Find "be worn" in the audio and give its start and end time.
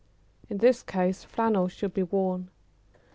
1.93-2.49